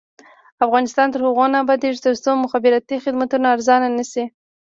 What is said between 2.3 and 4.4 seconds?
مخابراتي خدمتونه ارزانه نشي.